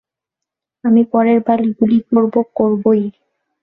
[0.83, 3.03] আমি পরের বার গুলি করব, করবোই।